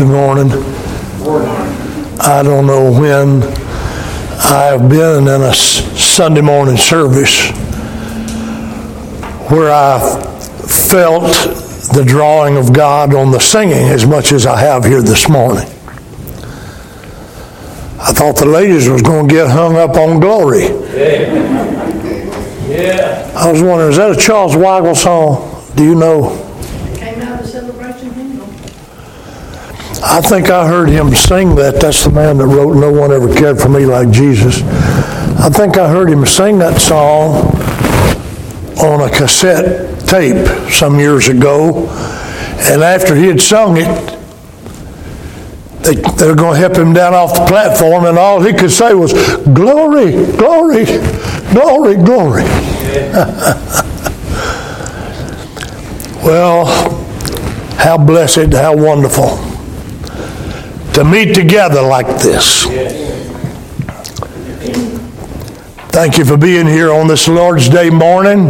[0.00, 0.50] Good morning.
[2.20, 7.50] I don't know when I have been in a Sunday morning service
[9.50, 9.98] where I
[10.88, 11.24] felt
[11.92, 15.68] the drawing of God on the singing as much as I have here this morning.
[18.00, 20.62] I thought the ladies was going to get hung up on glory.
[22.70, 23.30] Yeah.
[23.36, 25.62] I was wondering, is that a Charles Weigle song?
[25.76, 26.30] Do you know?
[26.96, 28.46] Came out of celebration hymnal.
[30.02, 31.78] I think I heard him sing that.
[31.80, 34.62] That's the man that wrote No One Ever Cared for Me Like Jesus.
[34.62, 37.54] I think I heard him sing that song
[38.78, 41.86] on a cassette tape some years ago.
[42.60, 44.16] And after he had sung it,
[45.82, 48.70] they, they were going to help him down off the platform, and all he could
[48.70, 49.12] say was,
[49.44, 50.86] Glory, glory,
[51.52, 52.42] glory, glory.
[56.24, 56.64] well,
[57.76, 59.49] how blessed, how wonderful
[60.94, 62.66] to meet together like this.
[65.92, 68.48] Thank you for being here on this Lord's Day morning.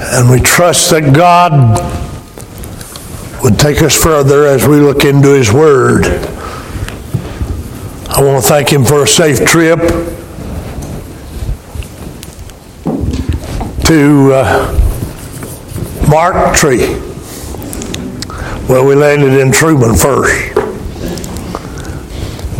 [0.00, 1.52] And we trust that God
[3.42, 6.06] would take us further as we look into His Word.
[8.08, 9.80] I want to thank Him for a safe trip
[13.86, 17.03] to uh, Marked Tree.
[18.66, 20.54] Well, we landed in Truman first.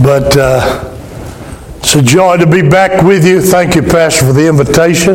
[0.03, 0.95] But uh,
[1.79, 3.41] it's a joy to be back with you.
[3.41, 5.15] Thank you, Pastor, for the invitation.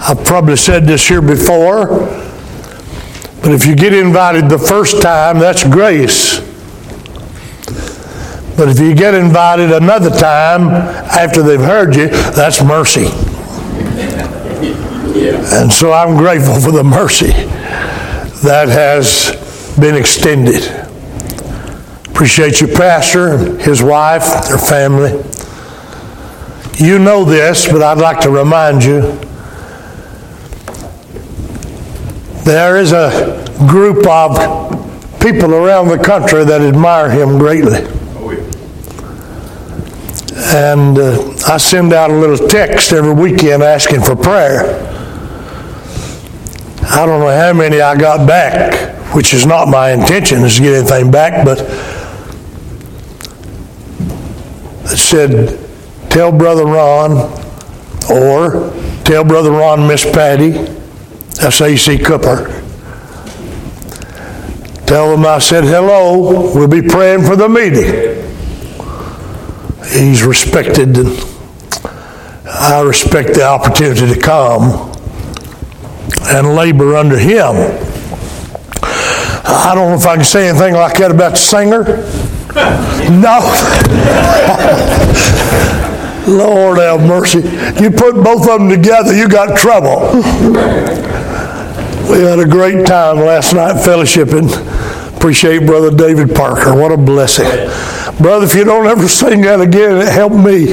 [0.00, 1.86] I've probably said this here before,
[3.42, 6.38] but if you get invited the first time, that's grace.
[8.56, 13.08] But if you get invited another time after they've heard you, that's mercy.
[15.56, 17.32] And so I'm grateful for the mercy
[18.42, 19.47] that has
[19.80, 20.66] been extended.
[22.10, 25.12] Appreciate you, Pastor, his wife, their family.
[26.76, 29.00] You know this, but I'd like to remind you.
[32.44, 37.78] There is a group of people around the country that admire him greatly.
[40.50, 44.84] And uh, I send out a little text every weekend asking for prayer.
[46.90, 50.62] I don't know how many I got back, which is not my intention is to
[50.62, 51.60] get anything back, but
[54.90, 55.58] it said,
[56.10, 57.12] tell Brother Ron,
[58.10, 58.72] or
[59.04, 60.50] tell Brother Ron, Miss Patty,
[61.40, 61.98] that's A.C.
[61.98, 62.62] Cooper.
[64.86, 68.16] Tell them I said hello, we'll be praying for the meeting.
[69.90, 71.08] He's respected, and
[72.46, 74.92] I respect the opportunity to come
[76.30, 77.87] and labor under him.
[79.50, 81.84] I don't know if I can say anything like that about the singer.
[83.10, 83.40] No.
[86.28, 87.40] Lord have mercy.
[87.82, 90.12] You put both of them together, you got trouble.
[92.10, 95.16] We had a great time last night fellowshipping.
[95.16, 96.74] Appreciate Brother David Parker.
[96.74, 97.46] What a blessing.
[98.18, 100.64] Brother, if you don't ever sing that again, it helped me.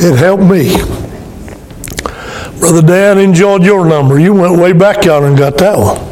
[0.00, 0.76] It helped me.
[2.58, 4.18] Brother Dan enjoyed your number.
[4.18, 6.07] You went way back yonder and got that one.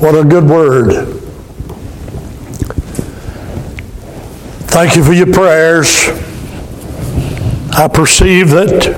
[0.00, 0.92] What a good word.
[4.70, 6.08] Thank you for your prayers.
[7.72, 8.96] I perceive that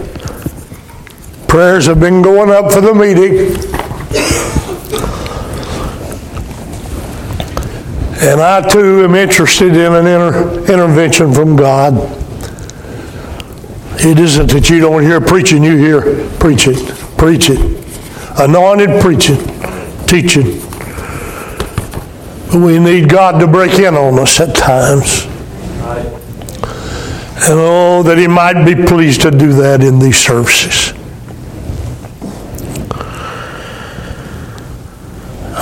[1.48, 3.56] prayers have been going up for the meeting.
[8.22, 11.94] And I too am interested in an inter- intervention from God.
[13.98, 16.76] It isn't that you don't hear preaching, you hear preaching,
[17.18, 17.84] preaching,
[18.38, 19.38] anointed preaching,
[20.06, 20.71] teaching.
[22.54, 25.24] We need God to break in on us at times.
[27.44, 30.92] And oh, that He might be pleased to do that in these services.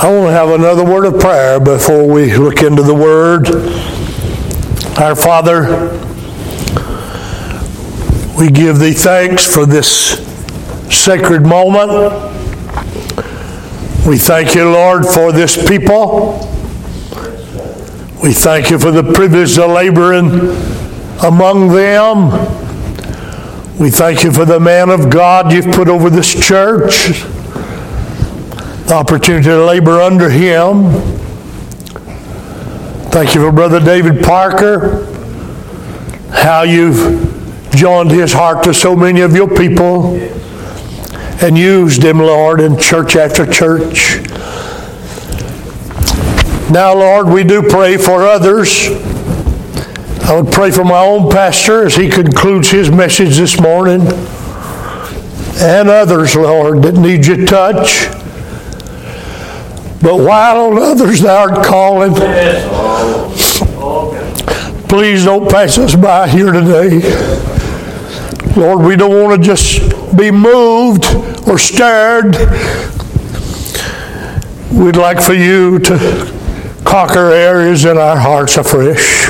[0.02, 3.48] I want to have another word of prayer before we look into the Word.
[4.98, 5.90] Our Father,
[8.36, 10.18] we give Thee thanks for this
[10.90, 11.90] sacred moment.
[14.06, 16.49] We thank You, Lord, for this people.
[18.22, 20.30] We thank You for the privilege of laboring
[21.22, 22.30] among them.
[23.78, 27.24] We thank You for the man of God You've put over this church
[28.90, 30.90] the opportunity to labor under him.
[33.10, 35.06] Thank you for Brother David Parker,
[36.32, 40.16] how you've joined his heart to so many of your people
[41.40, 44.18] and used him, Lord, in church after church.
[46.70, 48.88] Now, Lord, we do pray for others.
[50.22, 54.02] I would pray for my own pastor as he concludes his message this morning,
[55.58, 58.06] and others, Lord, that need your touch.
[60.00, 62.14] But while on others thou art calling,
[64.88, 67.00] please don't pass us by here today.
[68.56, 71.04] Lord, we don't want to just be moved
[71.48, 72.36] or stirred.
[74.72, 76.29] We'd like for you to
[76.90, 79.28] conquer areas in our hearts afresh.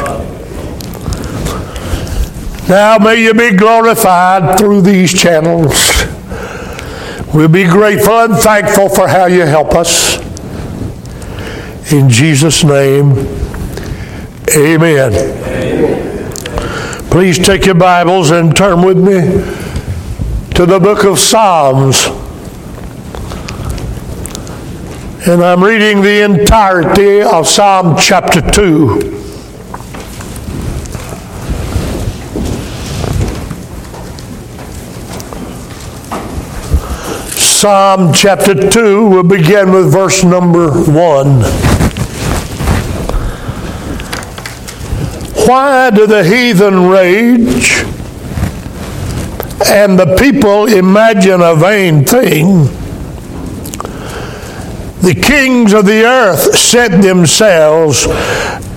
[2.71, 5.75] Now may you be glorified through these channels.
[7.35, 10.19] We'll be grateful and thankful for how you help us.
[11.93, 13.11] In Jesus' name,
[14.57, 15.13] amen.
[17.11, 19.21] Please take your Bibles and turn with me
[20.55, 22.20] to the book of Psalms.
[25.27, 29.19] And I'm reading the entirety of Psalm chapter 2.
[37.37, 41.43] Psalm chapter 2, we'll begin with verse number 1.
[45.47, 47.85] Why do the heathen rage
[49.71, 52.80] and the people imagine a vain thing?
[55.03, 58.07] The kings of the earth set themselves,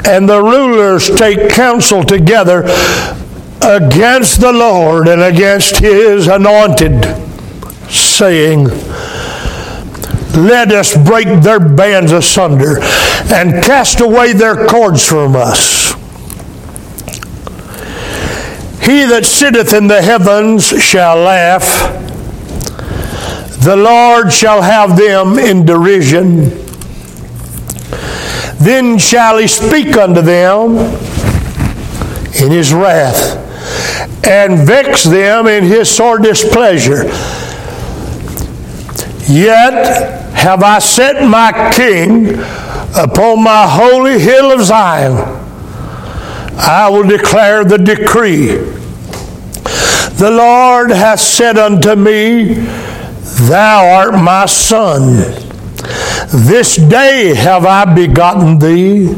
[0.05, 2.63] and the rulers take counsel together
[3.61, 7.03] against the Lord and against his anointed
[7.89, 8.65] saying,
[10.35, 12.79] Let us break their bands asunder
[13.33, 15.93] and cast away their cords from us.
[18.83, 22.02] He that sitteth in the heavens shall laugh.
[23.63, 26.49] The Lord shall have them in derision.
[28.59, 30.77] Then shall he speak unto them
[32.41, 33.39] in his wrath
[34.25, 37.05] and vex them in his sore displeasure.
[39.29, 42.37] Yet have I set my king
[42.97, 45.13] upon my holy hill of Zion.
[46.57, 48.47] I will declare the decree.
[50.17, 52.67] The Lord hath said unto me,
[53.49, 55.17] Thou art my son.
[56.31, 59.15] This day have I begotten thee.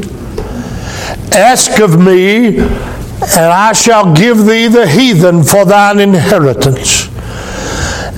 [1.32, 7.08] Ask of me, and I shall give thee the heathen for thine inheritance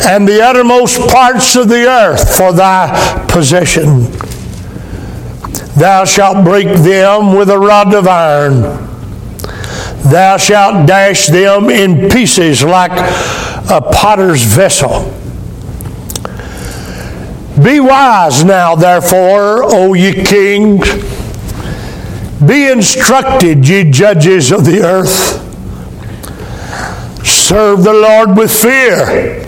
[0.04, 4.04] and the uttermost parts of the earth for thy possession.
[5.76, 8.62] Thou shalt break them with a rod of iron.
[10.10, 12.92] Thou shalt dash them in pieces like
[13.70, 15.12] a potter's vessel.
[17.62, 20.86] Be wise now, therefore, O ye kings.
[22.44, 25.44] Be instructed, ye judges of the earth.
[27.26, 29.44] Serve the Lord with fear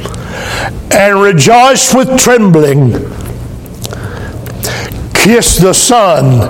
[0.91, 2.93] and rejoice with trembling.
[5.15, 6.41] Kiss the Son,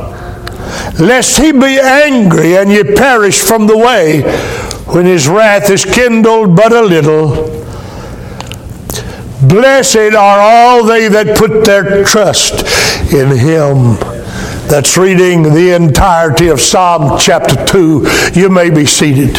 [0.98, 4.22] lest he be angry and ye perish from the way
[4.86, 7.59] when his wrath is kindled but a little.
[9.42, 12.60] Blessed are all they that put their trust
[13.10, 13.96] in him.
[14.68, 18.06] That's reading the entirety of Psalm chapter 2.
[18.34, 19.34] You may be seated.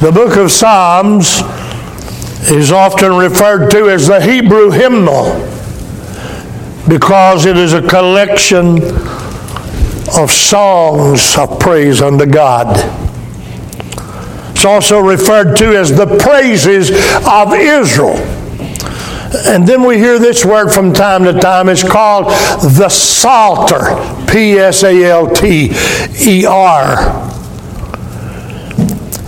[0.00, 1.40] The book of Psalms
[2.52, 5.34] is often referred to as the Hebrew hymnal
[6.88, 8.78] because it is a collection
[10.16, 12.76] of songs of praise unto God.
[14.52, 16.90] It's also referred to as the praises
[17.26, 18.16] of Israel.
[19.46, 21.68] And then we hear this word from time to time.
[21.68, 24.26] It's called the Psalter.
[24.30, 25.70] P S A L T
[26.20, 26.96] E R.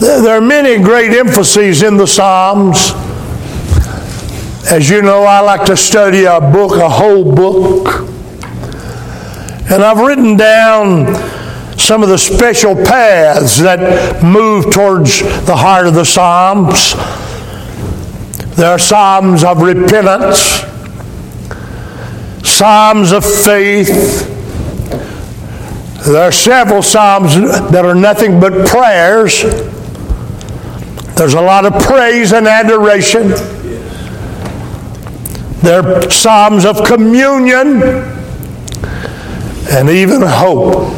[0.00, 2.92] There are many great emphases in the Psalms.
[4.70, 8.12] As you know, I like to study a book, a whole book.
[9.72, 11.06] And I've written down
[11.78, 16.92] some of the special paths that move towards the heart of the Psalms.
[18.54, 20.60] There are Psalms of repentance,
[22.46, 24.28] Psalms of faith.
[26.04, 29.40] There are several Psalms that are nothing but prayers.
[31.16, 33.28] There's a lot of praise and adoration.
[35.62, 38.20] There are psalms of communion
[39.72, 40.92] and even hope.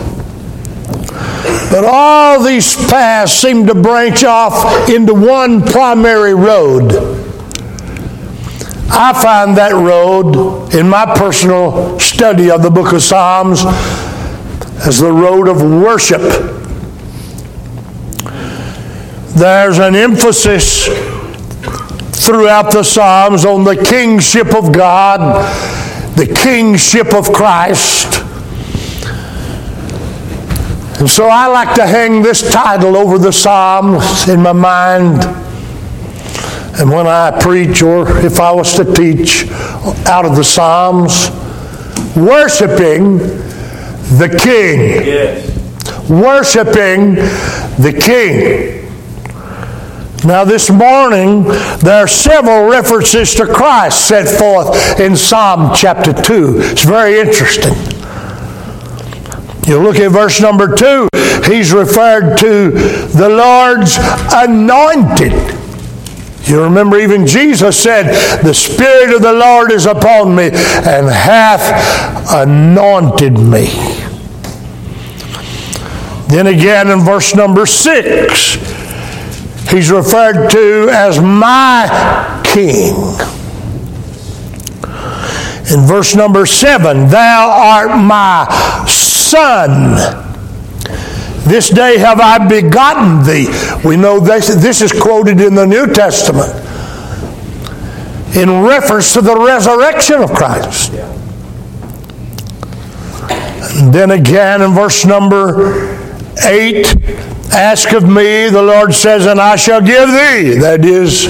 [1.71, 6.93] But all these paths seem to branch off into one primary road.
[8.91, 13.65] I find that road in my personal study of the book of Psalms
[14.87, 16.21] as the road of worship.
[19.35, 20.87] There's an emphasis
[22.25, 25.43] throughout the Psalms on the kingship of God,
[26.17, 28.24] the kingship of Christ.
[30.99, 35.25] And so I like to hang this title over the Psalms in my mind.
[36.81, 39.49] And when I preach, or if I was to teach
[40.07, 41.31] out of the Psalms,
[42.17, 43.19] worshiping
[44.19, 44.81] the King.
[45.05, 46.09] Yes.
[46.09, 47.17] Worshiping
[47.83, 48.85] the King.
[50.25, 51.45] Now, this morning,
[51.81, 56.61] there are several references to Christ set forth in Psalm chapter 2.
[56.61, 57.94] It's very interesting.
[59.67, 61.09] You look at verse number 2,
[61.45, 63.97] he's referred to the Lord's
[64.33, 65.33] anointed.
[66.47, 72.31] You remember, even Jesus said, The Spirit of the Lord is upon me and hath
[72.31, 73.69] anointed me.
[76.29, 78.75] Then again in verse number 6,
[79.71, 82.95] He's referred to as my king.
[85.73, 88.85] In verse number seven, thou art my
[89.31, 89.95] son.
[91.45, 93.47] This day have I begotten thee.
[93.87, 96.53] We know this, this is quoted in the New Testament
[98.35, 100.93] in reference to the resurrection of Christ.
[103.77, 105.99] And then again in verse number
[106.43, 106.97] 8,
[107.53, 111.27] Ask of me, the Lord says, and I shall give thee, that is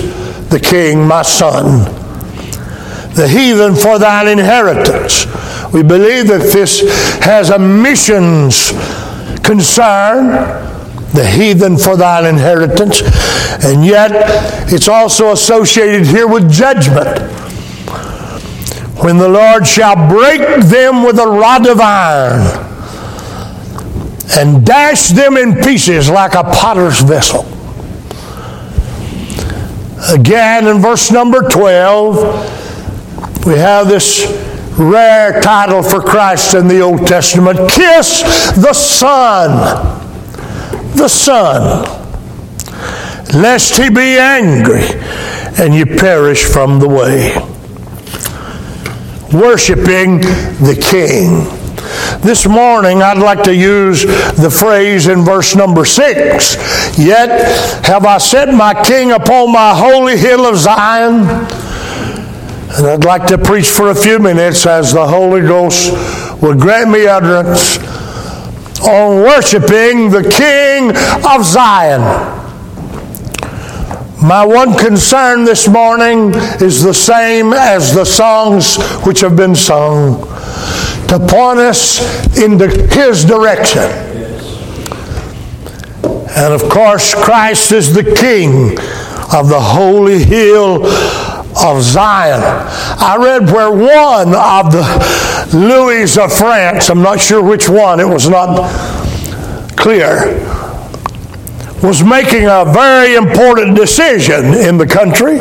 [0.48, 1.84] the king, my son,
[3.14, 5.26] the heathen for thine inheritance.
[5.74, 6.82] We believe that this
[7.24, 8.70] has a missions
[9.42, 10.28] concern,
[11.12, 13.02] the heathen for thine inheritance,
[13.64, 14.12] and yet
[14.72, 17.18] it's also associated here with judgment.
[19.02, 22.42] When the Lord shall break them with a rod of iron
[24.38, 27.44] and dash them in pieces like a potter's vessel.
[30.08, 37.06] Again, in verse number 12, we have this rare title for Christ in the Old
[37.06, 38.22] Testament Kiss
[38.56, 39.50] the Son.
[40.96, 41.84] The Son.
[43.34, 44.84] Lest he be angry
[45.58, 47.34] and you perish from the way.
[49.32, 51.60] Worshiping the King.
[52.22, 56.56] This morning, I'd like to use the phrase in verse number six
[56.98, 61.26] Yet have I set my king upon my holy hill of Zion.
[62.76, 65.92] And I'd like to preach for a few minutes as the Holy Ghost
[66.42, 67.78] will grant me utterance
[68.80, 70.90] on worshiping the King
[71.24, 72.00] of Zion.
[74.20, 78.76] My one concern this morning is the same as the songs
[79.06, 80.22] which have been sung
[81.06, 82.00] to point us
[82.36, 83.82] into His direction.
[86.36, 88.76] And of course, Christ is the King
[89.32, 90.80] of the holy hill
[91.56, 92.40] of Zion.
[92.42, 98.08] I read where one of the Louis of France, I'm not sure which one, it
[98.08, 98.70] was not
[99.76, 100.40] clear,
[101.82, 105.38] was making a very important decision in the country.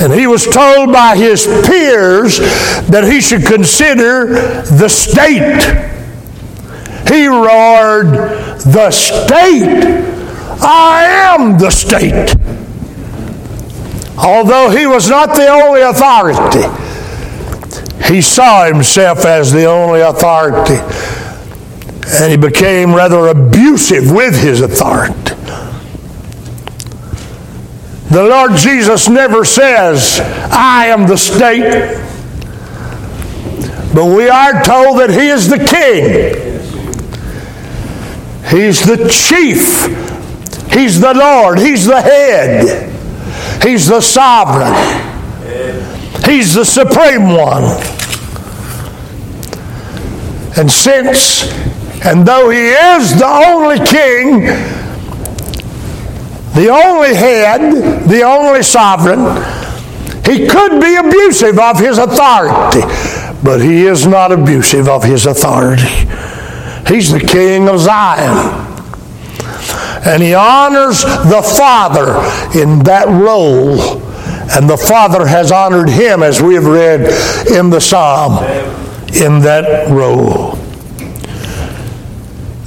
[0.00, 2.38] And he was told by his peers
[2.88, 4.26] that he should consider
[4.64, 5.62] the state.
[7.08, 8.06] He roared,
[8.62, 9.84] The state!
[10.60, 11.04] I
[11.34, 12.34] am the state!
[14.18, 16.68] Although he was not the only authority,
[18.06, 20.80] he saw himself as the only authority.
[22.14, 25.34] And he became rather abusive with his authority.
[28.12, 31.96] The Lord Jesus never says, I am the state.
[33.94, 36.34] But we are told that He is the king.
[38.50, 39.86] He's the chief.
[40.70, 41.58] He's the Lord.
[41.58, 42.91] He's the head.
[43.62, 44.74] He's the sovereign.
[46.24, 47.64] He's the supreme one.
[50.56, 51.50] And since,
[52.04, 54.46] and though He is the only king,
[56.54, 59.20] the only head, the only sovereign.
[60.24, 62.82] He could be abusive of his authority,
[63.42, 66.06] but he is not abusive of his authority.
[66.86, 68.71] He's the king of Zion.
[70.04, 72.14] And he honors the Father
[72.58, 74.02] in that role.
[74.54, 77.02] And the Father has honored him, as we have read
[77.50, 78.44] in the psalm,
[79.14, 80.58] in that role.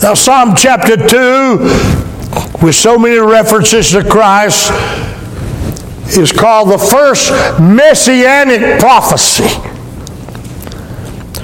[0.01, 1.57] Now, Psalm chapter 2,
[2.61, 4.71] with so many references to Christ,
[6.17, 9.49] is called the first messianic prophecy.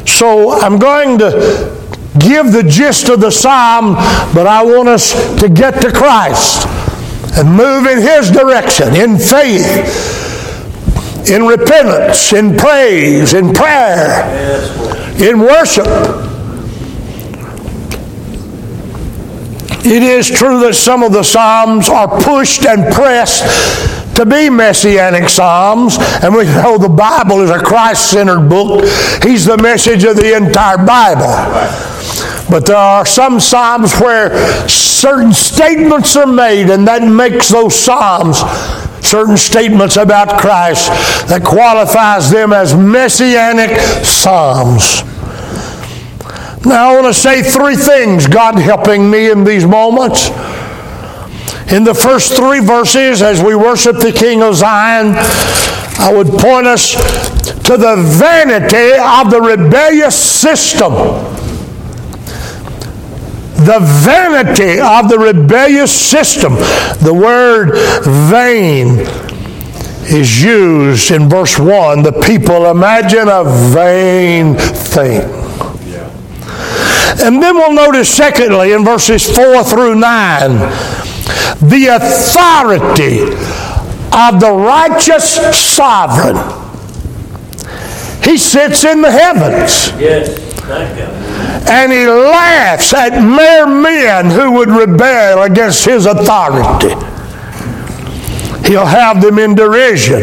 [0.06, 1.81] So I'm going to
[2.20, 3.94] give the gist of the psalm,
[4.34, 6.68] but I want us to get to Christ
[7.38, 14.26] and move in His direction in faith, in repentance, in praise, in prayer,
[15.22, 15.88] in worship.
[19.84, 25.28] It is true that some of the Psalms are pushed and pressed to be messianic
[25.28, 28.84] psalms, and we know the Bible is a Christ centered book.
[29.24, 31.91] He's the message of the entire Bible.
[32.52, 38.42] But there are some psalms where certain statements are made, and that makes those psalms
[39.06, 40.90] certain statements about Christ
[41.30, 45.04] that qualifies them as messianic psalms.
[46.66, 50.28] Now, I want to say three things, God helping me in these moments.
[51.72, 55.14] In the first three verses, as we worship the King of Zion,
[56.00, 56.96] I would point us
[57.64, 60.94] to the vanity of the rebellious system.
[63.66, 66.54] The vanity of the rebellious system.
[66.54, 67.74] The word
[68.30, 69.06] vain
[70.12, 72.02] is used in verse 1.
[72.02, 75.22] The people imagine a vain thing.
[77.24, 80.52] And then we'll notice, secondly, in verses 4 through 9,
[81.62, 83.22] the authority
[84.12, 86.38] of the righteous sovereign.
[88.24, 89.92] He sits in the heavens.
[90.00, 90.51] Yes.
[90.70, 96.96] And he laughs at mere men who would rebel against his authority.
[98.68, 100.22] He'll have them in derision.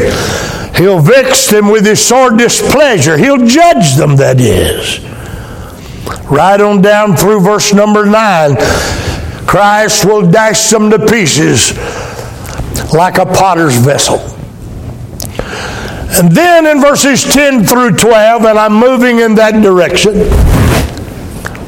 [0.75, 3.17] He'll vex them with his sore displeasure.
[3.17, 5.01] He'll judge them, that is.
[6.31, 8.57] Right on down through verse number 9.
[9.47, 11.77] Christ will dash them to pieces
[12.93, 14.38] like a potter's vessel.
[16.19, 20.15] And then in verses 10 through 12, and I'm moving in that direction,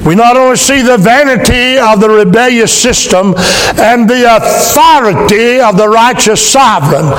[0.04, 3.34] we not only see the vanity of the rebellious system
[3.78, 7.10] and the authority of the righteous sovereign,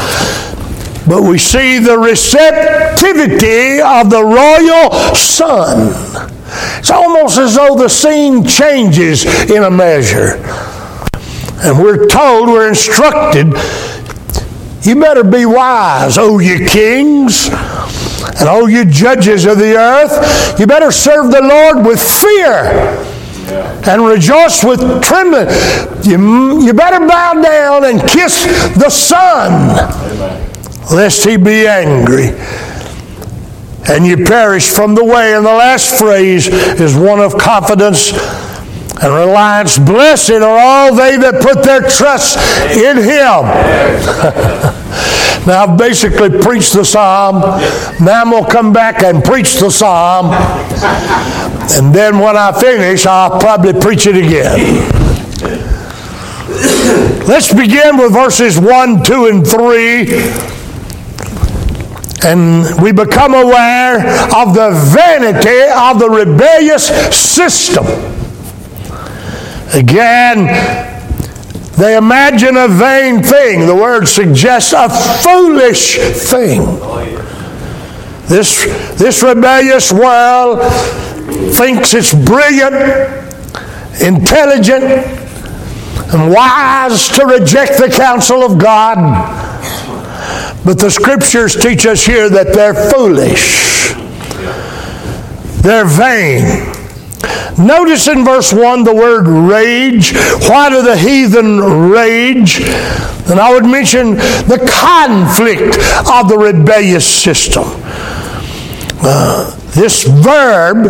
[1.07, 5.93] but we see the receptivity of the royal son.
[6.79, 10.43] It's almost as though the scene changes in a measure.
[11.63, 13.53] And we're told, we're instructed,
[14.83, 20.59] you better be wise, O you kings, and O you judges of the earth.
[20.59, 22.97] You better serve the Lord with fear
[23.87, 25.47] and rejoice with trembling.
[26.03, 29.67] You, you better bow down and kiss the Son,
[30.95, 32.31] lest he be angry
[33.89, 35.35] and you perish from the way.
[35.35, 38.11] And the last phrase is one of confidence
[39.01, 39.77] and reliance.
[39.79, 42.37] Blessed are all they that put their trust
[42.75, 43.45] in Him.
[45.47, 47.41] now, I've basically preached the psalm.
[48.03, 50.33] Now, I'm going to come back and preach the psalm.
[51.71, 54.87] And then when I finish, I'll probably preach it again.
[57.27, 60.61] Let's begin with verses 1, 2, and 3
[62.23, 63.97] and we become aware
[64.35, 67.83] of the vanity of the rebellious system.
[69.73, 70.47] Again,
[71.77, 73.65] they imagine a vain thing.
[73.65, 74.89] The word suggests a
[75.23, 76.59] foolish thing.
[78.27, 78.65] This,
[78.97, 80.59] this rebellious world
[81.55, 82.75] thinks it's brilliant,
[84.01, 84.83] intelligent,
[86.13, 89.51] and wise to reject the counsel of God
[90.63, 93.93] but the scriptures teach us here that they're foolish.
[95.63, 96.70] They're vain.
[97.57, 100.13] Notice in verse 1 the word rage.
[100.47, 101.59] Why do the heathen
[101.89, 102.61] rage?
[103.29, 105.77] And I would mention the conflict
[106.09, 107.63] of the rebellious system.
[109.03, 110.87] Uh, this verb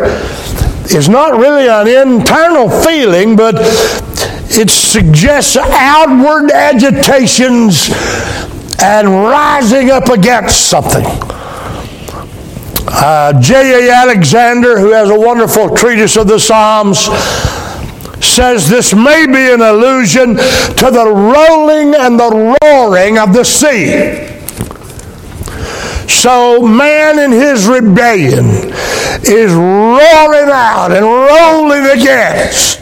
[0.92, 3.56] is not really an internal feeling, but
[4.54, 7.90] it suggests outward agitations
[8.82, 11.06] and rising up against something.
[12.88, 13.92] Uh, J.A.
[13.92, 17.06] Alexander, who has a wonderful treatise of the Psalms,
[18.24, 24.28] says this may be an allusion to the rolling and the roaring of the sea.
[26.08, 28.46] So, man in his rebellion
[29.24, 32.80] is roaring out and rolling against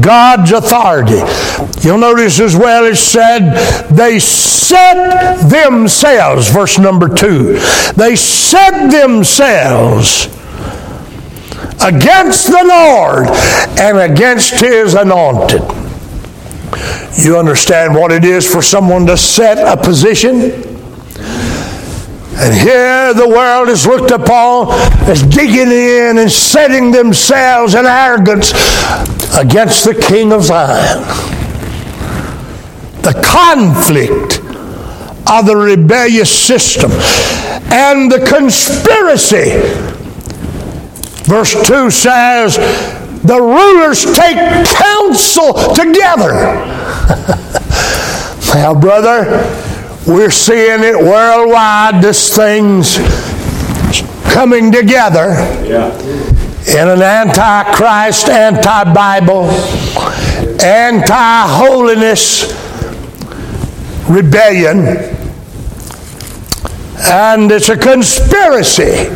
[0.00, 1.20] God's authority.
[1.80, 4.18] You'll notice as well it said, they
[4.72, 7.58] set themselves, verse number two,
[7.94, 10.26] they set themselves
[11.84, 13.26] against the Lord
[13.78, 15.60] and against his anointed.
[17.18, 20.40] You understand what it is for someone to set a position?
[22.34, 24.68] And here the world is looked upon
[25.06, 28.52] as digging in and setting themselves in arrogance
[29.36, 31.02] against the King of Zion.
[33.02, 34.51] The conflict
[35.38, 36.90] of the rebellious system
[37.72, 39.60] and the conspiracy.
[41.24, 42.56] Verse 2 says,
[43.22, 44.36] the rulers take
[44.76, 46.32] counsel together.
[48.54, 49.48] now, brother,
[50.06, 52.98] we're seeing it worldwide, this thing's
[54.32, 55.30] coming together
[55.64, 55.96] yeah.
[56.66, 59.44] in an anti Christ, anti Bible,
[60.60, 62.52] anti holiness
[64.08, 65.21] rebellion.
[66.98, 69.08] And it's a conspiracy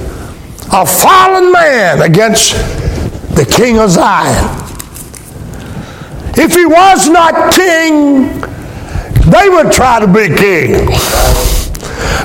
[0.73, 2.53] of fallen man against
[3.35, 4.63] the king of Zion.
[6.39, 8.41] If he was not king,
[9.31, 10.87] they would try to be king.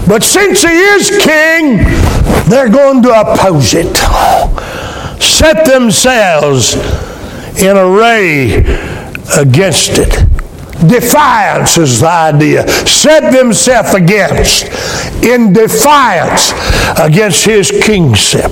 [0.07, 1.77] But since he is king,
[2.49, 3.95] they're going to oppose it.
[5.21, 6.75] Set themselves
[7.61, 8.57] in array
[9.37, 10.40] against it.
[10.87, 12.67] Defiance is the idea.
[12.67, 14.65] Set themselves against,
[15.23, 16.51] in defiance
[16.99, 18.51] against his kingship.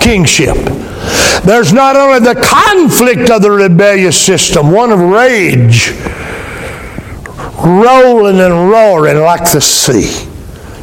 [0.00, 0.56] Kingship.
[1.44, 5.92] There's not only the conflict of the rebellious system, one of rage,
[7.64, 10.28] rolling and roaring like the sea,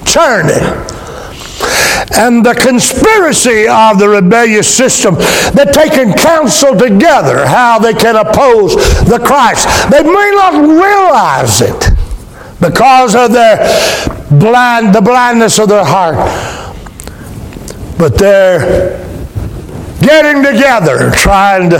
[0.06, 0.98] churning.
[2.17, 8.75] And the conspiracy of the rebellious system that taking counsel together how they can oppose
[9.05, 9.67] the Christ.
[9.91, 11.89] They may not realize it
[12.59, 13.57] because of their
[14.29, 16.17] blind, the blindness of their heart.
[17.97, 19.05] But they're
[20.01, 21.79] getting together, trying to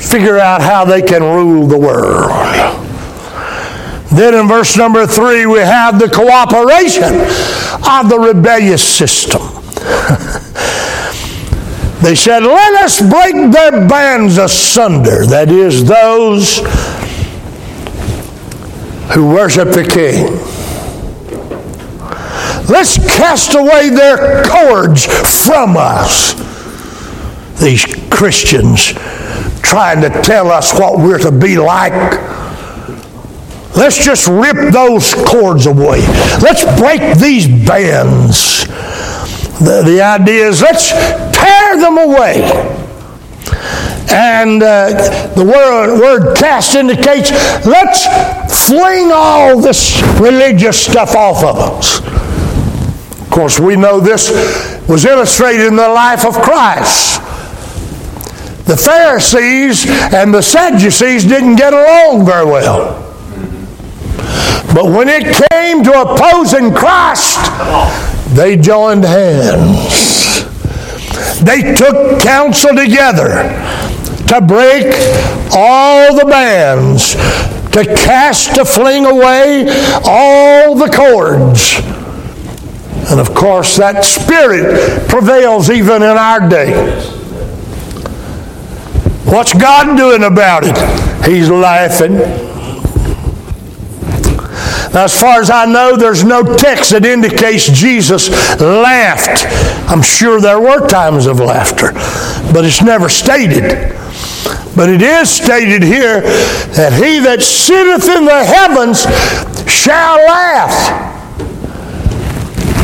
[0.00, 2.81] figure out how they can rule the world.
[4.14, 7.20] Then in verse number three, we have the cooperation
[7.88, 9.42] of the rebellious system.
[12.02, 15.26] they said, Let us break their bands asunder.
[15.26, 16.58] That is, those
[19.14, 20.38] who worship the King.
[22.68, 25.04] Let's cast away their cords
[25.46, 26.34] from us
[27.62, 28.92] these Christians
[29.62, 31.92] trying to tell us what we're to be like.
[33.74, 36.00] Let's just rip those cords away.
[36.40, 38.66] Let's break these bands.
[39.58, 42.42] The, the idea is let's tear them away.
[44.10, 47.30] And uh, the word, word cast indicates
[47.64, 48.04] let's
[48.68, 52.00] fling all this religious stuff off of us.
[53.20, 54.30] Of course, we know this
[54.86, 57.20] was illustrated in the life of Christ.
[58.66, 63.11] The Pharisees and the Sadducees didn't get along very well.
[64.74, 67.38] But when it came to opposing Christ,
[68.34, 70.44] they joined hands.
[71.42, 73.28] They took counsel together
[74.28, 74.86] to break
[75.54, 77.14] all the bands,
[77.72, 79.66] to cast, to fling away
[80.04, 81.80] all the cords.
[83.10, 86.72] And of course, that spirit prevails even in our day.
[89.26, 90.76] What's God doing about it?
[91.26, 92.51] He's laughing.
[94.94, 98.28] As far as I know, there's no text that indicates Jesus
[98.60, 99.46] laughed.
[99.88, 101.92] I'm sure there were times of laughter,
[102.52, 103.96] but it's never stated.
[104.76, 109.02] But it is stated here that he that sitteth in the heavens
[109.70, 111.22] shall laugh.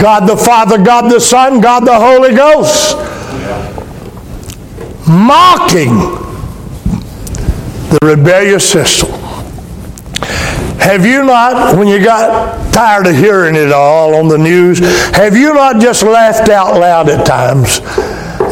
[0.00, 2.96] God the Father, God the Son, God the Holy Ghost.
[5.08, 5.96] Mocking
[7.90, 9.17] the rebellious system.
[10.78, 15.36] Have you not, when you got tired of hearing it all on the news, have
[15.36, 17.80] you not just laughed out loud at times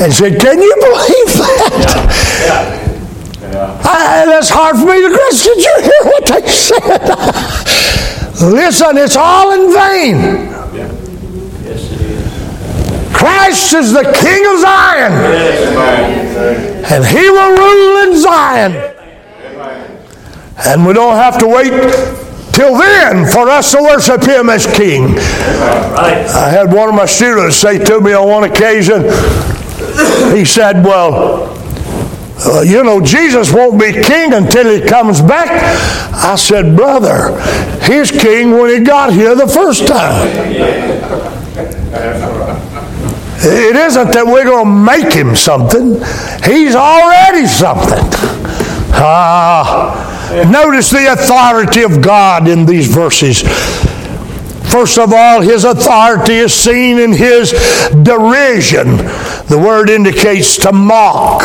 [0.03, 1.83] and said, Can you believe that?
[2.47, 2.87] Yeah.
[3.41, 3.81] Yeah.
[3.85, 5.45] I, that's hard for me to grasp.
[5.45, 7.03] Did you hear what they said?
[8.53, 10.17] Listen, it's all in vain.
[11.65, 13.17] Yes, it is.
[13.17, 15.13] Christ is the King of Zion.
[16.85, 18.96] And he will rule in Zion.
[20.65, 21.71] And we don't have to wait
[22.53, 25.19] till then for us to worship Him as King.
[25.99, 29.03] I had one of my students say to me on one occasion,
[30.35, 31.53] he said, Well,
[32.45, 35.49] uh, you know, Jesus won't be king until he comes back.
[36.13, 37.41] I said, Brother,
[37.85, 40.29] he's king when he got here the first time.
[43.39, 45.95] It isn't that we're going to make him something.
[46.45, 48.05] He's already something.
[48.99, 50.16] Ah,
[50.51, 53.43] notice the authority of God in these verses.
[54.71, 57.53] First of all, his authority is seen in his
[58.03, 58.97] derision.
[59.47, 61.43] The word indicates to mock.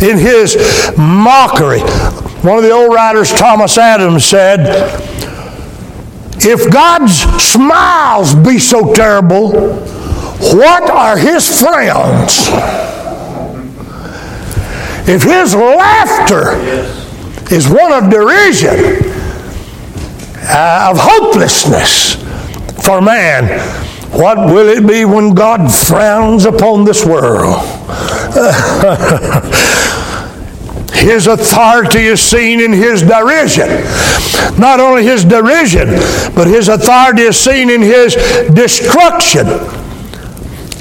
[0.00, 0.56] In his
[0.96, 1.80] mockery.
[2.42, 4.60] One of the old writers, Thomas Adams, said,
[6.40, 12.48] If God's smiles be so terrible, what are his frowns?
[15.08, 17.07] If his laughter
[17.50, 19.12] is one of derision,
[20.50, 22.18] uh, of hopelessness
[22.88, 23.60] for man,
[24.12, 27.60] what will it be when God frowns upon this world?
[30.94, 33.68] his authority is seen in his derision.
[34.58, 35.88] Not only his derision,
[36.34, 38.14] but his authority is seen in his
[38.54, 39.46] destruction.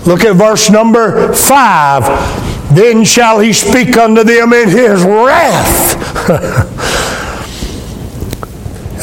[0.05, 2.46] Look at verse number 5.
[2.71, 5.95] Then shall he speak unto them in his wrath.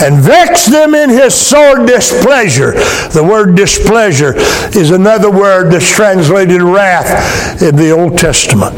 [0.00, 2.72] and vex them in his sore displeasure.
[3.12, 8.74] The word displeasure is another word that's translated wrath in the Old Testament.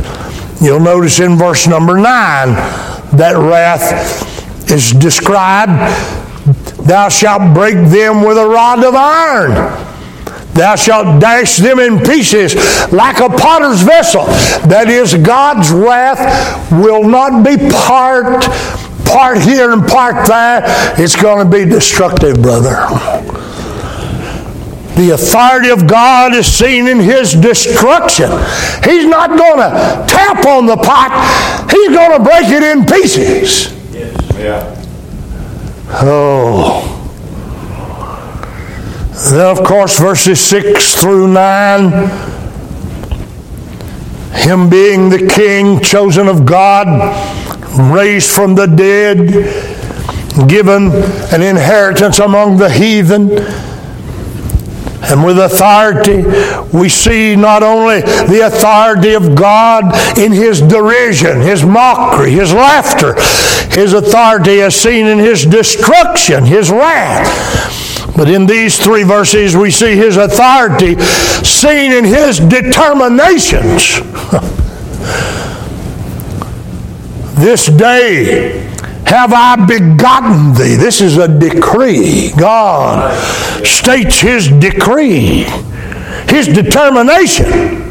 [0.61, 2.05] You'll notice in verse number 9
[3.17, 5.73] that wrath is described
[6.87, 9.86] Thou shalt break them with a rod of iron.
[10.57, 12.55] Thou shalt dash them in pieces
[12.93, 14.25] like a potter's vessel.
[14.69, 18.45] That is, God's wrath will not be part
[19.07, 20.63] part here and part there,
[20.99, 22.75] it's going to be destructive, brother.
[24.97, 28.31] The authority of God is seen in his destruction.
[28.83, 33.73] He's not going to tap on the pot, he's going to break it in pieces.
[33.93, 34.37] Yes.
[34.39, 34.73] Yeah.
[36.03, 36.96] Oh.
[39.31, 42.37] Then, of course, verses 6 through 9
[44.47, 46.87] him being the king chosen of God,
[47.93, 50.93] raised from the dead, given
[51.33, 53.31] an inheritance among the heathen.
[55.03, 56.25] And with authority,
[56.77, 59.85] we see not only the authority of God
[60.19, 63.15] in his derision, his mockery, his laughter,
[63.75, 68.15] his authority is seen in his destruction, his wrath.
[68.17, 74.01] But in these three verses, we see his authority seen in his determinations.
[77.37, 78.67] This day
[79.07, 80.75] have I begotten thee.
[80.75, 82.33] This is a decree.
[82.37, 83.15] God
[83.65, 85.47] states his decree,
[86.29, 87.85] his determination.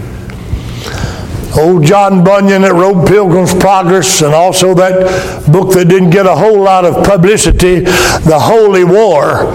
[1.58, 6.36] Old John Bunyan that wrote Pilgrim's Progress and also that book that didn't get a
[6.36, 9.54] whole lot of publicity, The Holy War.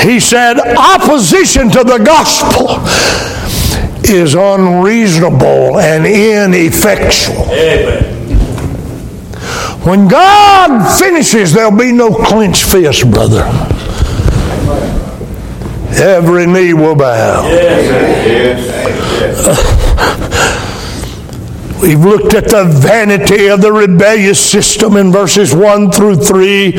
[0.00, 2.78] He said, opposition to the gospel
[4.08, 7.50] is unreasonable and ineffectual.
[7.50, 8.09] Amen.
[9.84, 13.42] When God finishes, there'll be no clenched fist, brother.
[16.02, 17.42] Every knee will bow.
[21.80, 26.74] We've looked at the vanity of the rebellious system in verses 1 through 3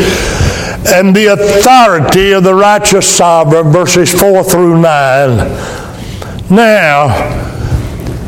[0.94, 5.38] and the authority of the righteous sovereign, verses 4 through 9.
[6.52, 7.08] Now,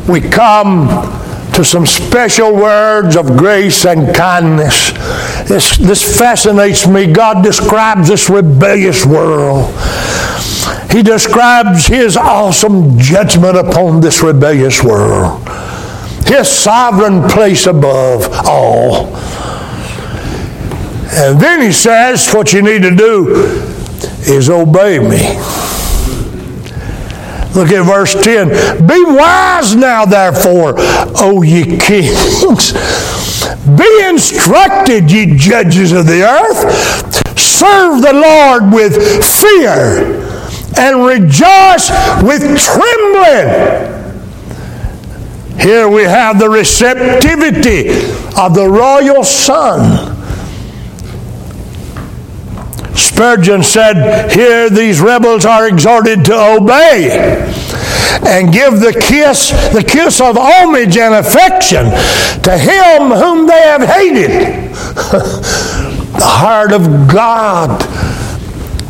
[0.08, 0.88] we come
[1.54, 4.90] to some special words of grace and kindness.
[5.48, 7.12] This, this fascinates me.
[7.12, 9.72] God describes this rebellious world.
[10.90, 15.42] He describes His awesome judgment upon this rebellious world,
[16.26, 19.14] His sovereign place above all.
[21.16, 23.28] And then He says, What you need to do
[24.26, 25.73] is obey me.
[27.54, 28.86] Look at verse 10.
[28.86, 32.72] Be wise now, therefore, O ye kings.
[33.76, 37.38] Be instructed, ye judges of the earth.
[37.38, 40.20] Serve the Lord with fear
[40.76, 41.90] and rejoice
[42.22, 43.94] with trembling.
[45.60, 47.88] Here we have the receptivity
[48.36, 50.23] of the royal son
[53.14, 57.10] Spurgeon said, Here these rebels are exhorted to obey
[58.26, 61.84] and give the kiss, the kiss of homage and affection
[62.42, 64.30] to him whom they have hated.
[64.74, 67.80] the heart of God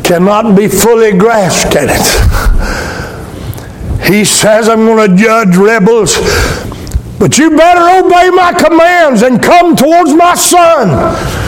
[0.03, 2.05] cannot be fully grasped at it.
[4.11, 6.17] He says, I'm going to judge rebels,
[7.19, 11.44] but you better obey my commands and come towards my son.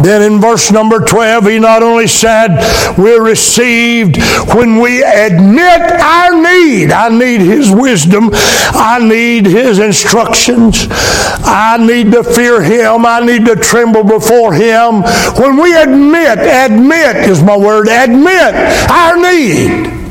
[0.00, 2.56] Then in verse number 12, he not only said,
[2.96, 4.16] We're received
[4.54, 6.90] when we admit our need.
[6.90, 8.30] I need his wisdom.
[8.32, 10.86] I need his instructions.
[10.90, 13.04] I need to fear him.
[13.04, 15.02] I need to tremble before him.
[15.38, 18.54] When we admit, admit is my word, admit
[18.90, 20.02] our need.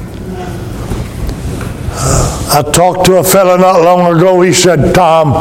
[2.54, 4.42] I talked to a fellow not long ago.
[4.42, 5.34] He said, Tom,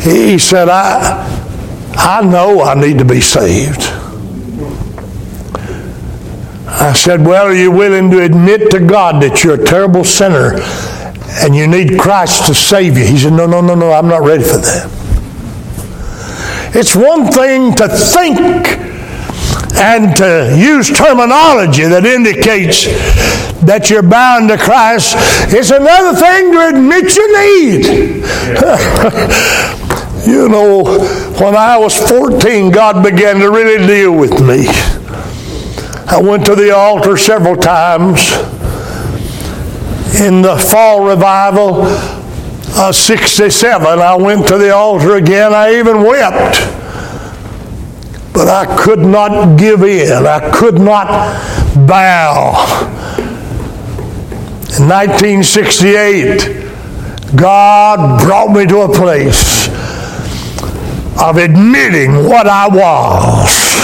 [0.00, 1.43] he said, I,
[1.96, 3.82] I know I need to be saved.
[6.66, 10.60] I said, Well, are you willing to admit to God that you're a terrible sinner
[11.42, 13.04] and you need Christ to save you?
[13.04, 14.90] He said, No, no, no, no, I'm not ready for that.
[16.74, 18.38] It's one thing to think
[19.76, 22.86] and to use terminology that indicates
[23.64, 25.14] that you're bound to Christ.
[25.52, 27.86] It's another thing to admit your need.
[30.26, 30.84] you know,
[31.38, 34.66] when I was 14, God began to really deal with me.
[36.06, 38.32] I went to the altar several times.
[40.20, 45.52] In the fall revival of 67, I went to the altar again.
[45.52, 46.74] I even wept
[48.34, 50.26] but I could not give in.
[50.26, 51.06] I could not
[51.86, 52.66] bow.
[54.76, 59.63] In 1968, God brought me to a place
[61.20, 63.74] of admitting what I was.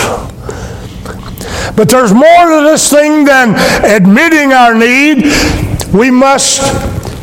[1.76, 5.24] But there's more to this thing than admitting our need.
[5.94, 6.60] We must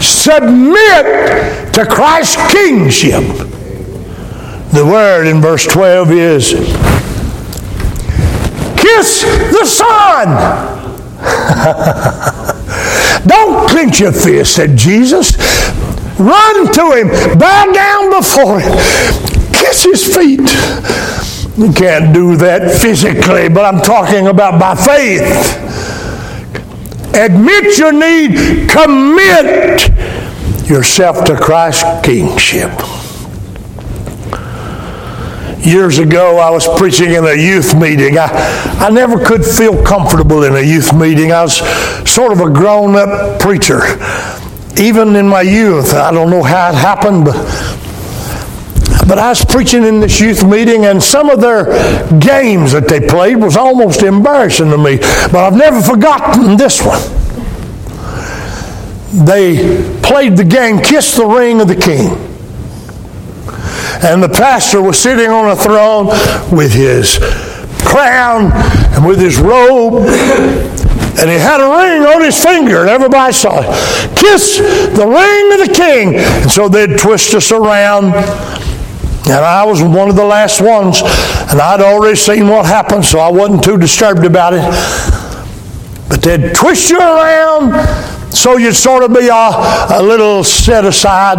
[0.02, 3.24] submit to Christ's kingship.
[4.72, 6.54] The word in verse 12 is
[8.78, 10.28] kiss the Son.
[13.28, 15.36] Don't clench your fist, said Jesus.
[16.20, 18.72] Run to him, bow down before him,
[19.60, 20.40] kiss his feet.
[21.58, 25.58] You can't do that physically, but I'm talking about by faith.
[27.16, 29.90] Admit your need, commit
[30.70, 32.72] yourself to Christ's kingship.
[35.66, 38.20] Years ago, I was preaching in a youth meeting.
[38.20, 38.28] I,
[38.80, 41.32] I never could feel comfortable in a youth meeting.
[41.32, 41.58] I was
[42.08, 43.82] sort of a grown up preacher.
[44.80, 47.36] Even in my youth, I don't know how it happened, but
[49.08, 51.66] but I was preaching in this youth meeting, and some of their
[52.20, 54.98] games that they played was almost embarrassing to me.
[54.98, 57.02] But I've never forgotten this one.
[59.26, 62.28] They played the game Kiss the Ring of the King
[64.04, 66.08] and the pastor was sitting on a throne
[66.56, 67.18] with his
[67.84, 68.52] crown
[68.94, 70.06] and with his robe.
[71.20, 74.16] And he had a ring on his finger, and everybody saw it.
[74.16, 76.16] Kiss the ring of the king.
[76.16, 78.14] And so they'd twist us around.
[79.30, 83.20] And I was one of the last ones, and I'd already seen what happened, so
[83.20, 84.64] I wasn't too disturbed about it.
[86.10, 87.74] But they'd twist you around
[88.34, 91.38] so you'd sort of be a, a little set aside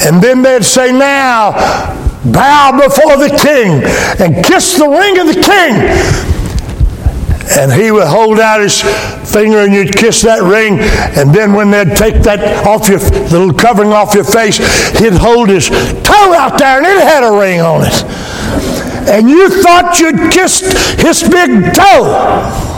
[0.00, 1.52] and then they'd say, Now,
[2.24, 3.82] bow before the king
[4.20, 6.35] and kiss the ring of the king.
[7.48, 8.82] And he would hold out his
[9.32, 10.78] finger and you'd kiss that ring.
[11.16, 14.58] And then when they'd take that off your little covering off your face,
[14.98, 18.04] he'd hold his toe out there and it had a ring on it.
[19.08, 20.64] And you thought you'd kissed
[21.00, 22.74] his big toe.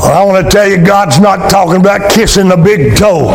[0.00, 3.30] Well, I want to tell you, God's not talking about kissing the big toe.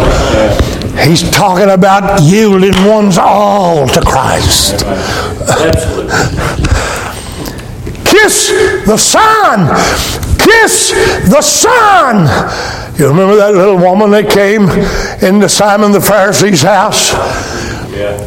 [1.03, 4.83] He's talking about yielding one's all to Christ.
[8.25, 8.49] Kiss
[8.87, 9.67] the Son.
[10.39, 10.89] Kiss
[11.29, 12.25] the Son.
[12.97, 14.63] You remember that little woman that came
[15.23, 17.13] into Simon the Pharisee's house?
[17.93, 18.17] Yeah.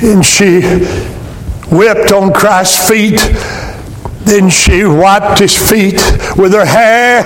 [0.00, 0.60] And she
[1.74, 3.18] whipped on Christ's feet.
[4.24, 6.00] Then she wiped his feet
[6.36, 7.24] with her hair.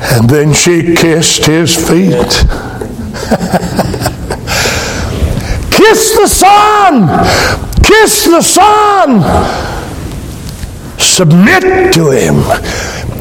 [0.00, 2.14] And then she kissed his feet.
[5.70, 7.08] Kiss the Son!
[7.84, 9.73] Kiss the Son!
[11.04, 12.36] Submit to Him.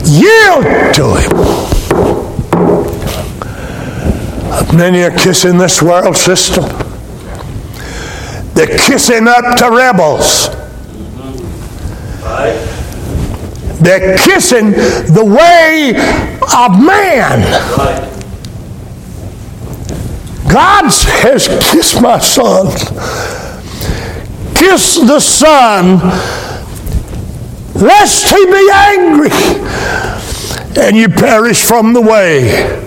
[0.06, 0.64] Yield
[0.96, 1.32] to Him.
[4.76, 6.66] Many are kissing this world system.
[8.56, 10.50] They're kissing up to rebels.
[13.80, 15.94] They're kissing the way
[16.56, 17.42] of man.
[20.52, 22.68] God says, Kiss my son.
[24.56, 26.00] Kiss the son,
[27.76, 29.30] lest he be angry
[30.82, 32.80] and you perish from the way.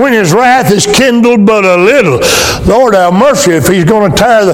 [0.00, 2.20] When his wrath is kindled but a little,
[2.66, 4.52] Lord have mercy if he's going to tear the,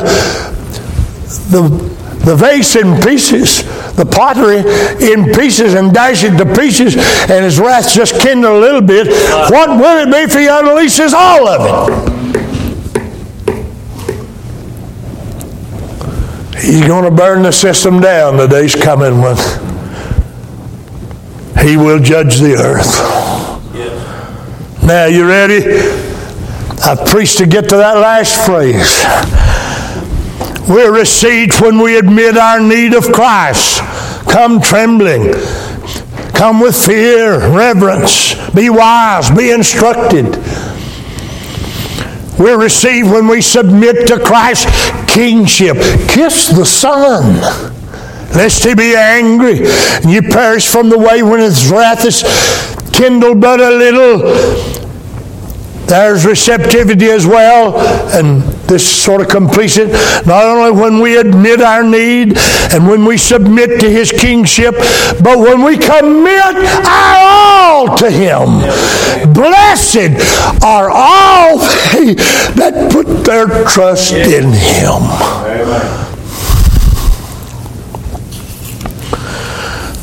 [1.51, 1.97] the
[2.27, 3.63] the vase in pieces,
[3.95, 4.59] the pottery
[5.01, 9.07] in pieces, and dash it to pieces, and his wrath just kindled a little bit,
[9.49, 12.17] what will it be if he unleashes all of it?
[16.61, 18.37] He's going to burn the system down.
[18.39, 19.37] The day's coming when
[21.63, 23.01] he will judge the earth.
[24.83, 25.65] Now, you ready?
[26.85, 29.05] I've preached to get to that last phrase.
[30.69, 33.81] We're received when we admit our need of Christ.
[34.31, 35.33] Come trembling.
[36.35, 38.35] Come with fear, reverence.
[38.51, 39.31] Be wise.
[39.31, 40.37] Be instructed.
[42.39, 45.79] We're received when we submit to Christ's kingship.
[46.09, 47.41] Kiss the Son,
[48.35, 52.23] lest he be angry and you perish from the way when his wrath is
[52.93, 54.77] kindled but a little.
[55.87, 57.79] There's receptivity as well,
[58.13, 59.93] and this sort of completes it.
[60.27, 62.37] Not only when we admit our need
[62.73, 64.75] and when we submit to His kingship,
[65.23, 67.47] but when we commit our
[67.77, 68.63] all to Him.
[69.33, 70.19] Blessed
[70.65, 76.06] are all that put their trust in Him.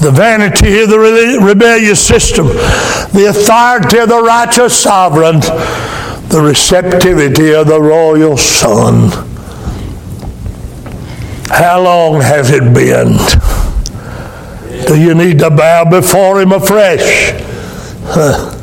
[0.04, 5.40] The vanity of the rebellious system, the authority of the righteous sovereign,
[6.28, 9.10] the receptivity of the royal son.
[11.48, 13.18] How long has it been?
[14.88, 17.32] Do you need to bow before him afresh?
[18.06, 18.60] Huh.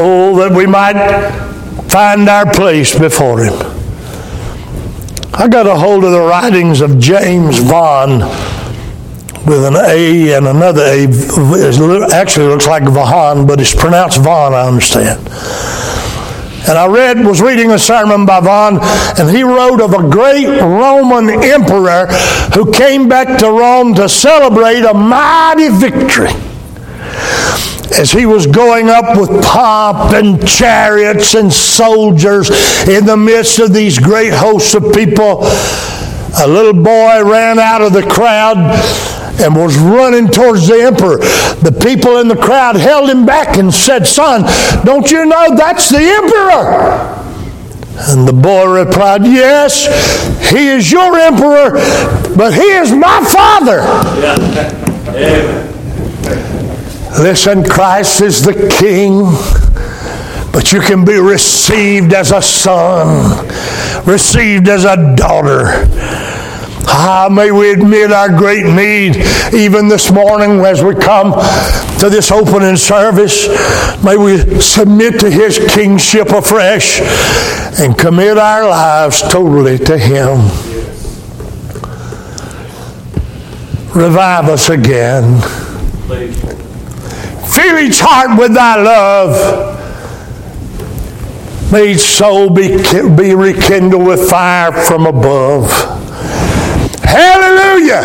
[0.00, 0.98] Oh, that we might
[1.88, 3.67] find our place before him.
[5.34, 8.20] I got a hold of the writings of James Vaughan
[9.46, 11.06] with an A and another A.
[11.08, 15.26] It actually looks like Vaughan, but it's pronounced Vaughn, I understand.
[16.68, 18.78] And I read, was reading a sermon by Vaughan,
[19.18, 22.06] and he wrote of a great Roman emperor
[22.54, 26.32] who came back to Rome to celebrate a mighty victory
[27.92, 32.50] as he was going up with pomp and chariots and soldiers
[32.88, 35.40] in the midst of these great hosts of people,
[36.40, 38.56] a little boy ran out of the crowd
[39.40, 41.18] and was running towards the emperor.
[41.18, 44.42] The people in the crowd held him back and said, Son,
[44.84, 47.14] don't you know that's the emperor?
[48.10, 49.86] And the boy replied, Yes,
[50.50, 51.72] he is your emperor,
[52.36, 53.78] but he is my father.
[54.20, 54.84] Yeah.
[55.08, 55.67] Amen.
[57.16, 59.22] Listen, Christ is the King,
[60.52, 63.46] but you can be received as a son,
[64.06, 65.86] received as a daughter.
[66.90, 69.16] Ah, may we admit our great need
[69.54, 71.32] even this morning as we come
[71.98, 73.48] to this opening service.
[74.02, 77.00] May we submit to His kingship afresh
[77.80, 80.38] and commit our lives totally to Him.
[83.94, 85.42] Revive us again.
[87.54, 89.76] Fill each heart with thy love.
[91.72, 95.70] May each soul be, be rekindled with fire from above.
[97.02, 98.02] Hallelujah!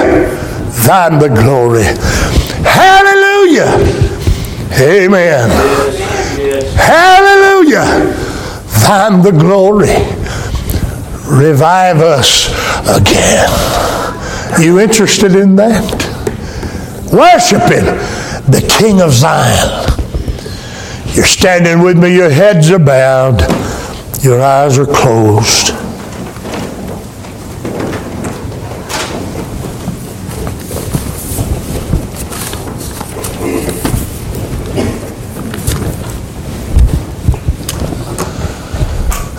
[0.85, 1.83] Thine the glory.
[2.63, 3.67] Hallelujah!
[4.81, 5.49] Amen.
[6.75, 7.85] Hallelujah!
[8.81, 9.93] Thine the glory.
[11.29, 12.47] Revive us
[12.97, 13.49] again.
[14.61, 15.83] You interested in that?
[17.11, 18.22] Worshiping
[18.53, 19.89] the King of Zion.
[21.15, 23.41] You're standing with me, your heads are bowed,
[24.23, 25.71] your eyes are closed.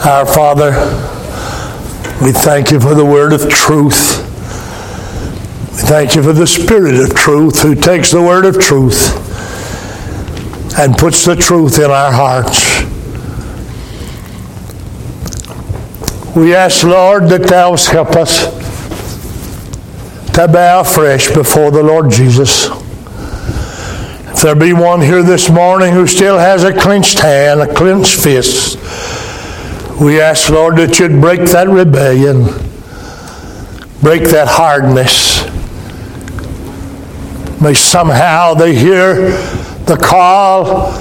[0.05, 0.73] Our Father,
[2.21, 4.24] we thank you for the word of truth.
[5.87, 9.13] Thank you for the Spirit of truth who takes the word of truth
[10.79, 12.81] and puts the truth in our hearts.
[16.35, 18.45] We ask, Lord, that thou help us
[20.33, 22.71] to bow fresh before the Lord Jesus.
[24.31, 28.19] If there be one here this morning who still has a clenched hand, a clenched
[28.19, 28.79] fist,
[30.01, 32.45] we ask, Lord, that you'd break that rebellion,
[34.01, 35.34] break that hardness
[37.61, 39.31] May somehow they hear
[39.87, 40.93] the call,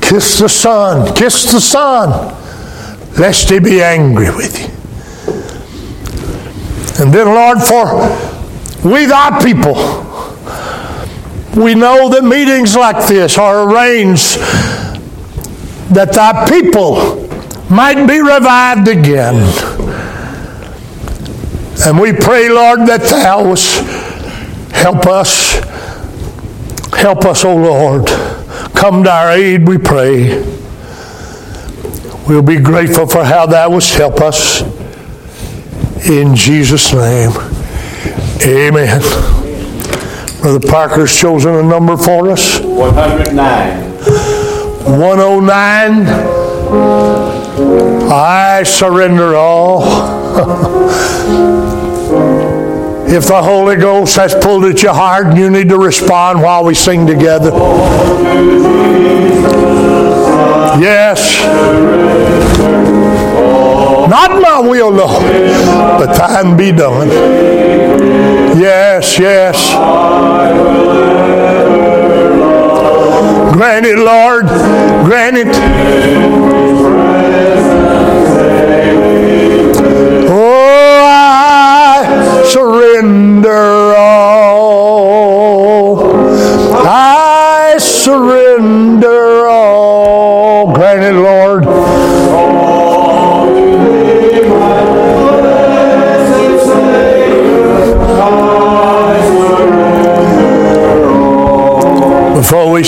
[0.00, 2.34] kiss the Son, kiss the Son,
[3.18, 4.68] lest he be angry with you.
[7.02, 7.84] And then, Lord, for
[8.88, 9.74] we thy people,
[11.60, 14.38] we know that meetings like this are arranged
[15.92, 17.28] that thy people
[17.68, 19.36] might be revived again.
[21.84, 23.80] And we pray, Lord, that thou wouldst
[24.72, 25.51] help us.
[26.96, 28.06] Help us, O Lord.
[28.74, 30.42] Come to our aid, we pray.
[32.28, 34.62] We'll be grateful for how thou wouldst help us.
[36.08, 37.30] In Jesus' name,
[38.42, 39.00] amen.
[40.40, 43.92] Brother Parker's chosen a number for us 109.
[44.98, 46.06] 109.
[48.10, 49.82] I surrender all.
[53.12, 56.74] if the Holy Ghost has pulled at your heart you need to respond while we
[56.74, 57.50] sing together.
[60.80, 61.44] Yes.
[64.08, 65.22] Not my will, Lord,
[65.98, 67.08] but thine be done.
[68.58, 69.72] Yes, yes.
[73.52, 74.46] Grant it, Lord.
[75.04, 76.92] Grant it.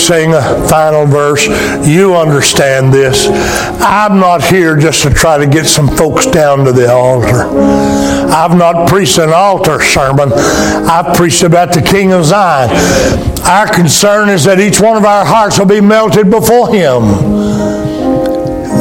[0.05, 1.47] Sing a final verse,
[1.87, 3.27] you understand this.
[3.81, 7.49] I'm not here just to try to get some folks down to the altar.
[8.29, 10.31] I've not preached an altar sermon.
[10.33, 12.69] I've preached about the King of Zion.
[13.45, 17.01] Our concern is that each one of our hearts will be melted before Him.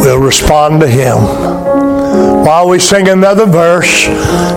[0.01, 1.17] We'll respond to Him.
[2.45, 4.07] While we sing another verse,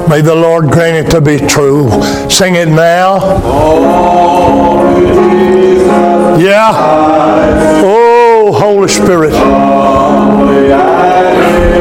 [0.09, 1.89] may the Lord grant it to be true.
[2.29, 3.19] Sing it now.
[6.39, 6.71] Yeah.
[7.83, 9.33] Oh, Holy Spirit.